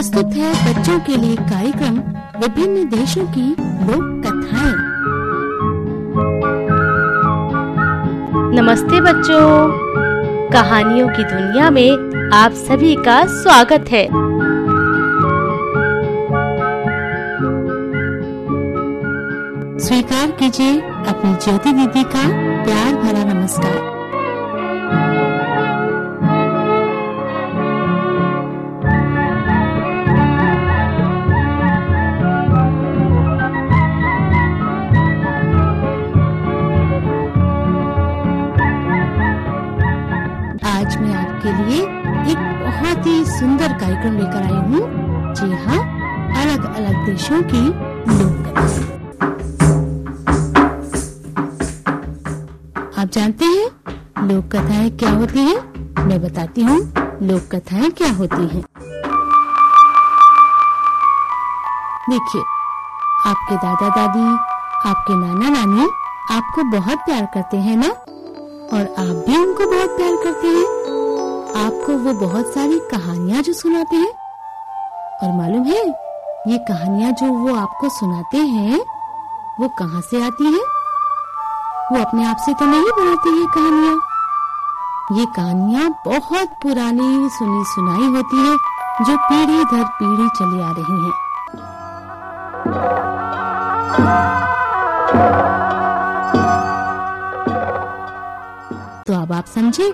[0.00, 1.96] प्रस्तुत है बच्चों के लिए कार्यक्रम
[2.40, 4.74] विभिन्न देशों की लोक कथाएँ।
[8.60, 9.68] नमस्ते बच्चों।
[10.52, 11.90] कहानियों की दुनिया में
[12.34, 14.06] आप सभी का स्वागत है।
[19.78, 22.28] स्वीकार कीजिए अपनी ज्योति दीदी का
[22.64, 23.89] प्यार भरा नमस्कार।
[41.50, 41.82] आपके लिए
[42.32, 45.78] एक बहुत ही सुंदर कार्यक्रम लेकर आई हूँ जी हाँ
[46.42, 47.62] अलग अलग देशों की
[48.18, 48.48] लोक
[52.98, 55.56] आप जानते हैं, लोक कथाएँ क्या होती हैं?
[56.06, 56.78] मैं बताती हूँ,
[57.22, 58.62] लोक कथाएँ क्या होती हैं।
[62.10, 62.42] देखिए,
[63.30, 64.26] आपके दादा दादी
[64.90, 65.88] आपके नाना नानी
[66.36, 70.79] आपको बहुत प्यार करते हैं ना और आप भी उनको बहुत प्यार करते हैं
[71.56, 74.12] आपको वो बहुत सारी कहानियाँ जो सुनाते हैं
[75.22, 75.80] और मालूम है,
[76.48, 78.78] ये कहानियाँ जो वो आपको सुनाते हैं,
[79.60, 80.62] वो कहाँ से आती हैं?
[81.92, 83.98] वो अपने आप से तो नहीं बनाती ये कहानियाँ
[85.12, 88.56] ये कहानियाँ बहुत पुरानी, सुनी सुनाई होती है,
[89.06, 91.12] जो पीढ़ी दर पीढ़ी चली आ रही हैं।
[99.06, 99.92] तो अब आप समझे,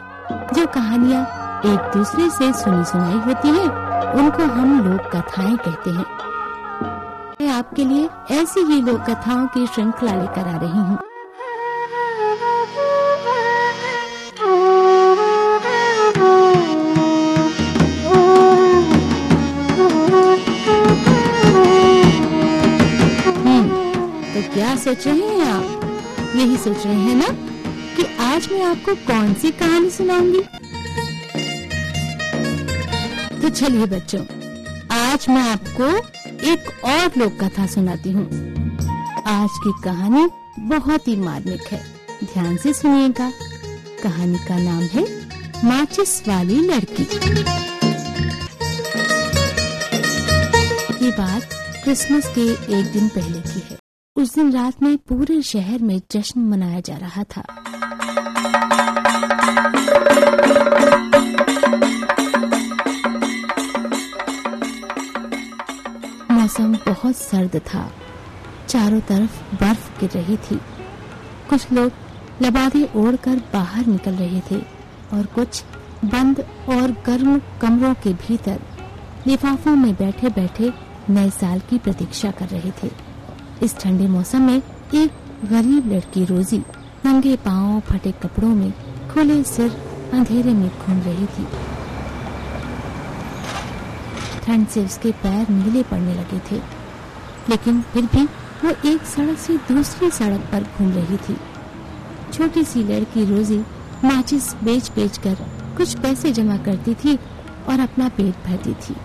[0.54, 3.64] जो कहानियाँ एक दूसरे से सुनी सुनाई होती है।
[4.12, 6.04] उनको हम लोक कथाएँ कहते हैं।
[7.40, 10.98] मैं आपके लिए ऐसी ही लोक कथाओं की श्रृंखला लेकर आ रही हूँ।
[23.44, 23.68] हम्म,
[24.34, 25.80] तो क्या सोच रहे हैं आप?
[26.36, 27.28] यही सोच रहे हैं ना
[27.96, 30.42] कि आज मैं आपको कौन सी कहानी सुनाऊँगी?
[33.46, 34.20] तो चलिए बच्चों,
[34.90, 35.84] आज मैं आपको
[36.46, 38.24] एक और लोक कथा सुनाती हूँ।
[39.26, 41.78] आज की कहानी बहुत ही मार्मिक है।
[42.24, 43.30] ध्यान से सुनिएगा।
[44.02, 45.04] कहानी का नाम है,
[45.64, 47.02] माचिस वाली लड़की।
[51.04, 51.48] ये बात
[51.84, 53.78] क्रिसमस के एक दिन पहले की है।
[54.16, 57.42] उस दिन रात में पूरे शहर में जश्न मनाया जा रहा था।
[66.60, 67.80] मौसम बहुत सर्द था।
[68.68, 70.56] चारों तरफ़ बर्फ़ गिर रही थी।
[71.50, 71.92] कुछ लोग
[72.42, 74.60] लबादे ओढ़कर बाहर निकल रहे थे
[75.12, 75.62] और कुछ
[76.04, 78.60] बंद और गर्म कमरों के भीतर
[79.26, 80.72] लिफाफों में बैठे बैठे
[81.10, 82.90] नए साल की प्रतीक्षा कर रहे थे।
[83.62, 84.56] इस ठंडे मौसम में
[84.94, 85.10] एक
[85.44, 86.58] गरीब लड़की रोजी
[87.04, 88.70] नंगे पाँव फटे कपड़ों में
[89.10, 89.70] खुले सिर
[90.12, 91.46] अंधेरे में घूम रही थी।
[94.46, 96.56] ठंड से उसके पैर नीले पड़ने लगे थे।
[97.48, 98.24] लेकिन फिर भी
[98.64, 101.36] वो एक सड़क से दूसरी सड़क पर घूम रही थी।
[102.32, 103.58] छोटी सी लड़की रोजी
[104.04, 105.34] माचिस बेच बेच कर
[105.76, 107.16] कुछ पैसे जमा करती थी
[107.68, 108.96] और अपना पेट भरती थी।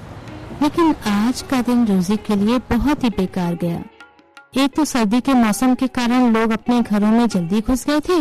[0.61, 3.83] लेकिन आज का दिन रोजी के लिए बहुत ही बेकार गया।
[4.63, 8.19] एक तो सर्दी के मौसम के कारण लोग अपने घरों में जल्दी घुस गए थे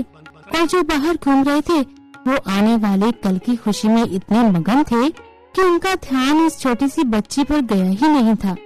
[0.58, 1.80] और जो बाहर घूम रहे थे,
[2.28, 6.88] वो आने वाले कल की खुशी में इतने मगन थे कि उनका ध्यान इस छोटी
[6.88, 8.56] सी बच्ची पर गया ही नहीं था।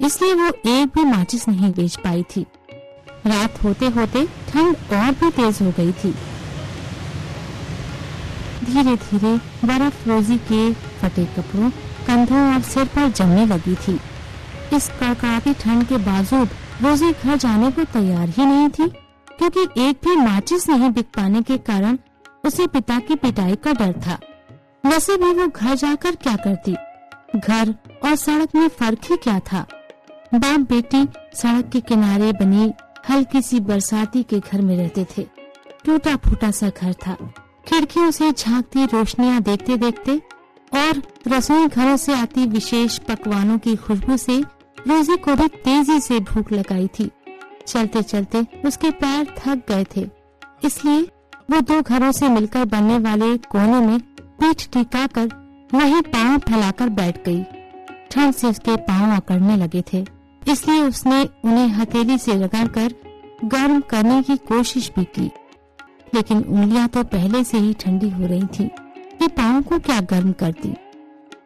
[0.00, 2.46] इसलिए वो एक भी माचिस नहीं बेच पाई थी।
[3.26, 6.12] रात होते होते ठंड और भी तेज हो गई थी।
[8.64, 11.70] धीरे धीरे बर्फ़ रोजी के फटे कपड़ों,
[12.06, 13.98] कंधों और सिर पर जमने लगी थी।
[14.76, 16.48] इस कड़कड़ाती ठंड के बावजूद
[16.82, 18.88] रोजी घर जाने को तैयार ही नहीं थी,
[19.38, 21.98] क्योंकि एक भी माचिस नहीं बिक पाने के कारण
[22.44, 24.18] उसे पिता की पिटाई का डर था।
[24.86, 26.76] वैसे भी वो घर जाकर क्या करती?
[27.38, 27.74] घर
[28.04, 29.66] और सड़क में फ़र्क ही क्या था?
[30.34, 32.72] बाप बेटी सड़क के किनारे बनी
[33.08, 35.22] हल्की सी बरसाती के घर में रहते थे।
[35.84, 37.16] टूटा फूटा सा घर था।
[37.68, 40.12] खिड़कियों से झांकती रोशनियाँ देखते देखते
[40.74, 44.40] और रसोई घरों से आती विशेष पकवानों की खुशबू से
[44.88, 47.10] रोजी को भी तेज़ी से भूख लगाई थी।
[47.66, 50.10] चलते चलते उसके पैर थक गए थे।
[50.64, 51.02] इसलिए
[51.50, 54.00] वो दो घरों से मिलकर बनने वाले कोने में
[54.40, 55.28] पीठ टिकाकर
[55.74, 57.42] वहीं पाँव फैलाकर बैठ गई।
[58.10, 60.04] ठंड से उसके पाँव अकड़ने लगे थे।
[60.42, 62.94] इसलिए उसने उन्हें हथेली से रगड़कर
[63.44, 65.30] गर्म करने की कोशिश भी की।
[66.14, 68.64] लेकिन उंगलियाँ तो पहले से ही ठंडी हो रही थी
[69.22, 70.74] ये पाँव को क्या गर्म करती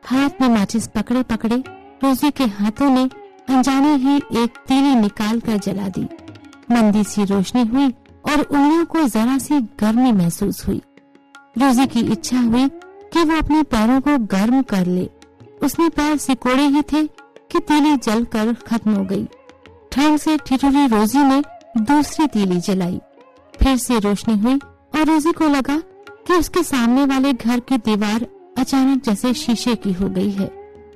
[0.07, 1.57] हाथ में माचिस पकड़े पकड़े
[2.05, 3.03] रोजी के हाथों ने
[3.49, 6.05] अनजाने ही एक तीली निकाल कर जला दी।
[6.71, 7.89] मंदी सी रोशनी हुई
[8.25, 10.81] और उंगलियों को जरा सी गर्मी महसूस हुई।
[11.59, 12.69] रोजी की इच्छा हुई
[13.13, 15.11] कि वो अपने पैरों को गर्म कर ले।
[15.63, 17.07] उसने पैर सिकोड़े ही थे
[17.53, 19.25] कि तीली जल कर खत्म हो गई।
[19.93, 21.43] ठंड से ठिठुरी रोजी ने
[21.79, 23.01] दूसरी तीली जलाई।
[23.63, 24.55] फिर से रोशनी हुई
[24.95, 25.79] और रोजी को लगा
[26.27, 28.27] कि उसके सामने वाले घर की दीवार
[28.59, 30.47] अचानक जैसे शीशे की हो गई है।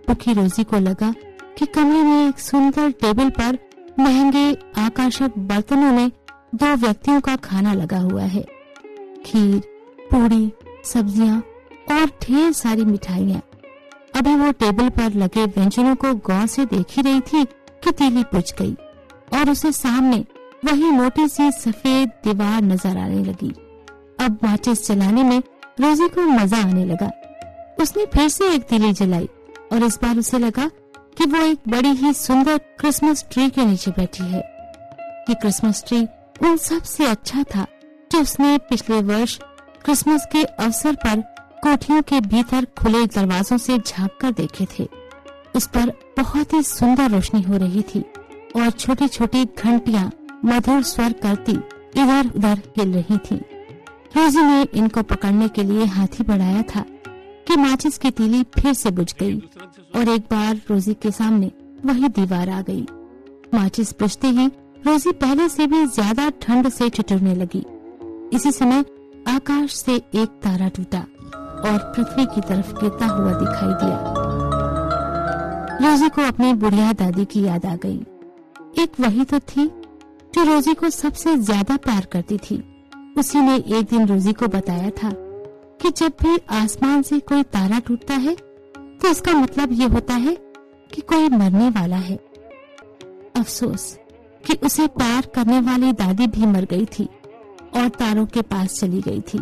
[0.08, 1.14] दुखी रोजी को लगा
[1.58, 3.58] कि कमरे में एक सुंदर टेबल पर
[4.00, 6.10] महँगे आकर्षक बर्तनों में
[6.54, 8.46] दो व्यक्तियों का खाना लगा हुआ है।
[9.26, 9.77] खीर
[10.10, 10.52] पूड़ी,
[10.84, 11.38] सब्ज़ियाँ
[11.90, 13.40] और ढेर सारी मिठाइयाँ।
[14.16, 17.44] अभी वो टेबल पर लगे व्यंजनों को गौर से देख ही रही थी
[17.84, 18.74] कि तीली पुछ गई
[19.38, 20.24] और उसे सामने
[20.64, 23.52] वही मोटी सी सफ़ेद दीवार नज़र आने लगी।
[24.20, 25.38] अब माचिस जलाने में
[25.80, 27.10] रोजी को मज़ा आने लगा।
[27.80, 29.28] उसने फिर से एक तीली जलाई
[29.72, 30.68] और इस बार उसे लगा
[31.18, 34.42] कि वो एक बड़ी ही सुंदर क्रिसमस ट्री के नीचे बैठी है।
[35.26, 36.06] कि क्रिसमस ट्री
[36.42, 37.66] उन सबसे अच्छा था
[38.10, 39.38] जो उसने पिछले वर्ष
[39.84, 41.20] क्रिसमस के अवसर पर
[41.62, 44.88] कोठियों के भीतर खुले दरवाजों से झाँक कर देखे थे।
[45.56, 48.00] उस पर बहुत ही सुंदर रोशनी हो रही थी
[48.56, 50.10] और छोटी छोटी घंटिया
[50.44, 53.36] मधुर स्वर करती इधर उधर हिल रही थी।
[54.16, 56.84] रोजी ने इनको पकड़ने के लिए हाथी बढ़ाया था
[57.48, 59.38] कि माचिस की तीली फिर से बुझ गई
[59.96, 61.50] और एक बार रोजी के सामने
[61.84, 62.86] वही दीवार आ गई।
[63.54, 64.46] माचिस बुझते ही
[64.86, 67.64] रोजी पहले से भी ज़्यादा ठंड से ठिठुरने लगी।
[68.36, 68.84] इसी समय
[69.38, 70.98] आकाश से एक तारा टूटा
[71.64, 73.98] और पृथ्वी की तरफ़ गिरता हुआ दिखाई दिया।
[75.82, 79.66] रोजी को अपनी बुढ़िया दादी की याद आ गई। एक वही तो थी
[80.34, 82.56] जो रोजी को सबसे ज़्यादा प्यार करती थी।
[83.18, 85.10] उसी ने एक दिन रोजी को बताया था
[85.80, 90.34] कि जब भी आसमान से कोई तारा टूटता है तो इसका मतलब ये होता है
[90.90, 92.16] कि कोई मरने वाला है।
[93.36, 93.96] अफसोस
[94.44, 97.08] कि उसे प्यार करने वाली दादी भी मर गई थी।
[97.76, 99.38] और तारों के पास चली गई थी।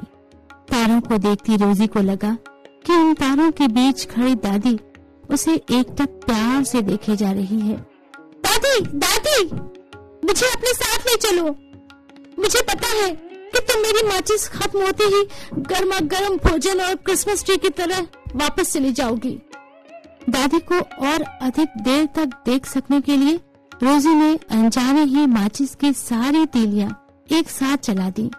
[0.71, 2.37] तारों को देखती रोजी को लगा
[2.87, 4.79] कि उन तारों के बीच खड़ी दादी
[5.31, 7.77] उसे एक टक प्यार से देखे जा रही है।
[8.47, 9.45] दादी दादी,
[10.27, 11.45] मुझे अपने साथ ले चलो।
[12.39, 13.11] मुझे पता है
[13.55, 15.27] कि तुम मेरी माचिस खत्म होते ही
[15.63, 18.07] गर्मा गर्म भोजन और क्रिसमस ट्री की तरह
[18.37, 19.39] वापस चली जाओगी।
[20.31, 23.41] दादी को और अधिक देर तक देख सकने के लिए
[23.83, 28.31] रोजी ने अनजाने ही माचिस की सारी तीलियाँ एक साथ चला दी।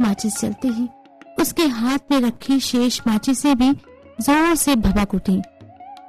[0.00, 0.88] माचिस चलते ही
[1.40, 3.70] उसके हाथ में रखी शेष माचिसें भी
[4.18, 5.38] ज़ोर से भबक उठी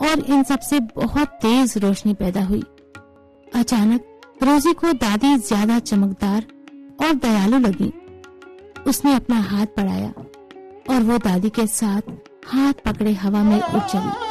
[0.02, 2.64] और इन सबसे बहुत तेज रोशनी पैदा हुई।
[3.48, 6.46] अचानक रोजी को दादी ज़्यादा चमकदार
[7.02, 7.92] और दयालु लगी।
[8.88, 10.14] उसने अपना हाथ बढ़ाया
[10.90, 12.12] और वो दादी के साथ
[12.48, 14.25] हाथ पकड़े हवा में उड़ चली।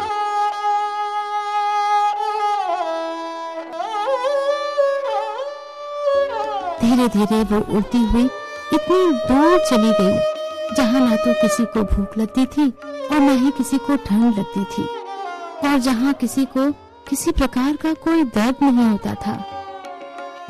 [6.94, 8.24] धीरे धीरे वो उड़ती हुई
[8.74, 10.18] इतनी दूर चली गई,
[10.76, 12.68] जहाँ ना तो किसी को भूख लगती थी
[13.06, 14.84] और न ही किसी को ठंड लगती थी।
[15.68, 16.70] और जहाँ किसी को
[17.08, 19.34] किसी प्रकार का कोई दर्द नहीं होता था।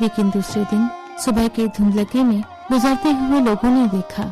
[0.01, 0.87] लेकिन दूसरे दिन
[1.25, 4.31] सुबह के धुंधलके में गुजरते हुए लोगों ने देखा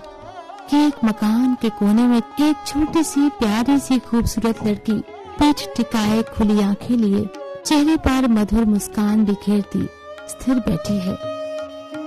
[0.69, 4.99] कि एक मकान के कोने में एक छोटी सी प्यारी सी खूबसूरत लड़की
[5.39, 7.27] पीठ टिकाए खुली आँखें लिए
[7.65, 9.87] चेहरे पर मधुर मुस्कान बिखेरती
[10.29, 11.32] स्थिर बैठी है।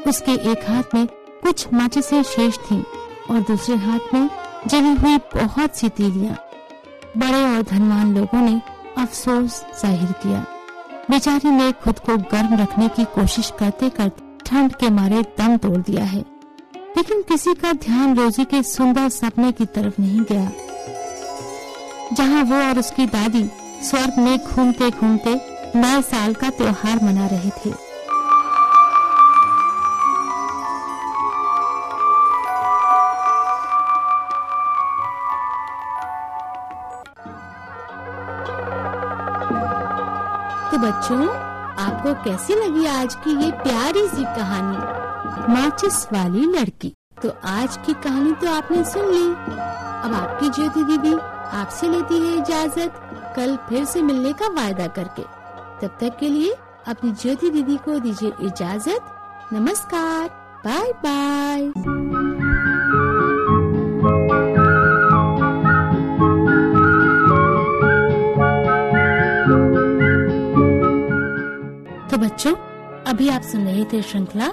[0.09, 1.07] उसके एक हाथ में
[1.43, 2.83] कुछ माचिसें शेष थीं
[3.31, 4.29] और दूसरे हाथ में
[4.67, 6.37] जली हुई बहुत सी तीलियाँ।
[7.17, 8.61] बड़े और धनवान लोगों ने
[8.99, 10.45] अफसोस ज़ाहिर किया।
[11.11, 15.77] बेचारी ने खुद को गर्म रखने की कोशिश करते करते ठंड के मारे दम तोड़
[15.77, 16.25] दिया है।
[16.97, 20.51] लेकिन किसी का ध्यान रोजी के सुंदर सपने की तरफ़ नहीं गया।
[22.13, 23.45] जहाँ वो और उसकी दादी
[23.83, 25.35] स्वर्ग में घूमते घूमते
[25.77, 27.86] नए साल का त्योहार मना रहे थे।
[40.87, 41.29] बच्चों,
[41.77, 44.77] आपको कैसी लगी आज की ये प्यारी सी कहानी?
[45.53, 49.33] माचिस वाली लड़की। तो आज की कहानी तो आपने सुन ली।
[50.05, 51.15] अब आपकी ज्योति दीदी
[51.53, 52.95] आपसे लेती है इजाज़त।
[53.37, 55.23] कल फिर से मिलने का वायदा करके।
[55.83, 56.55] तब तक के लिए
[56.89, 59.01] अपनी ज्योति दीदी को दीजिए इजाज़त।
[59.53, 60.29] नमस्कार।
[60.67, 61.63] बाय बाय
[73.27, 74.47] अभी आप सुन रहे थे श्रृंखला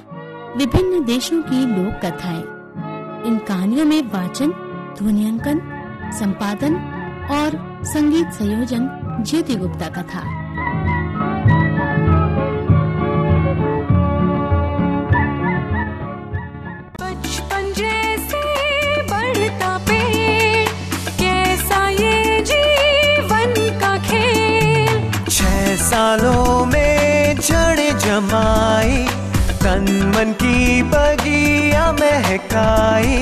[0.58, 2.44] विभिन्न देशों की लोक कथाएँ।
[3.28, 4.52] इन कहानियों में वाचन
[4.98, 5.60] ध्वनियांकन
[6.20, 6.76] संपादन
[7.32, 8.90] और संगीत संयोजन
[9.30, 10.24] ज्योति गुप्ता का था।
[17.02, 18.42] बचपन जैसे
[19.12, 20.68] बढ़ता पेड़
[21.22, 25.12] कैसा ये जीवन का खेल?
[25.30, 27.83] छह सालों में जड़ जमाई
[29.74, 33.16] तन मन की बगिया महकाई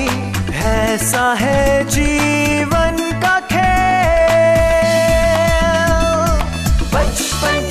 [0.70, 3.62] ऐसा है जीवन का खेल।
[6.92, 7.61] बचपन